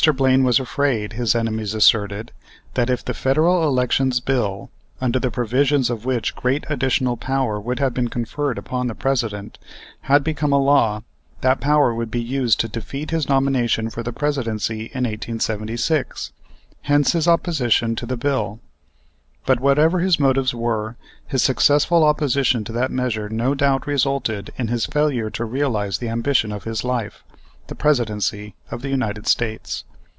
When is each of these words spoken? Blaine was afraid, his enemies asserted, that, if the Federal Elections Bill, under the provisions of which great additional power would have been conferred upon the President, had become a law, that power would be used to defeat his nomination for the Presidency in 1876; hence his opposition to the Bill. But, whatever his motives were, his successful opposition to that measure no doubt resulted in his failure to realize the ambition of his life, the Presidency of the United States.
Blaine 0.15 0.43
was 0.43 0.59
afraid, 0.59 1.13
his 1.13 1.35
enemies 1.35 1.75
asserted, 1.75 2.31
that, 2.73 2.89
if 2.89 3.05
the 3.05 3.13
Federal 3.13 3.61
Elections 3.67 4.19
Bill, 4.19 4.71
under 4.99 5.19
the 5.19 5.29
provisions 5.29 5.91
of 5.91 6.05
which 6.05 6.35
great 6.35 6.65
additional 6.71 7.15
power 7.17 7.59
would 7.59 7.77
have 7.77 7.93
been 7.93 8.07
conferred 8.07 8.57
upon 8.57 8.87
the 8.87 8.95
President, 8.95 9.59
had 10.09 10.23
become 10.23 10.51
a 10.51 10.57
law, 10.57 11.03
that 11.41 11.59
power 11.61 11.93
would 11.93 12.09
be 12.09 12.19
used 12.19 12.59
to 12.61 12.67
defeat 12.67 13.11
his 13.11 13.29
nomination 13.29 13.91
for 13.91 14.01
the 14.01 14.11
Presidency 14.11 14.85
in 14.91 15.03
1876; 15.03 16.31
hence 16.81 17.11
his 17.11 17.27
opposition 17.27 17.95
to 17.95 18.07
the 18.07 18.17
Bill. 18.17 18.59
But, 19.45 19.59
whatever 19.59 19.99
his 19.99 20.19
motives 20.19 20.51
were, 20.55 20.95
his 21.27 21.43
successful 21.43 22.03
opposition 22.03 22.63
to 22.63 22.71
that 22.71 22.89
measure 22.89 23.29
no 23.29 23.53
doubt 23.53 23.85
resulted 23.85 24.51
in 24.57 24.67
his 24.69 24.87
failure 24.87 25.29
to 25.29 25.45
realize 25.45 25.99
the 25.99 26.09
ambition 26.09 26.51
of 26.51 26.63
his 26.63 26.83
life, 26.83 27.23
the 27.67 27.75
Presidency 27.75 28.55
of 28.71 28.81
the 28.81 28.89
United 28.89 29.27
States. 29.27 29.83